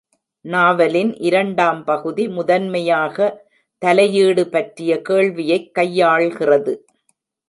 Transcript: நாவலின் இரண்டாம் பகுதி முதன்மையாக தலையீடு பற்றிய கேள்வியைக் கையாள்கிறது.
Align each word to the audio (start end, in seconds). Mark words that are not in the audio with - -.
நாவலின் 0.45 1.17
இரண்டாம் 1.17 1.83
பகுதி 1.83 2.27
முதன்மையாக 2.27 3.47
தலையீடு 3.77 4.49
பற்றிய 4.49 5.01
கேள்வியைக் 5.01 5.71
கையாள்கிறது. 5.75 6.73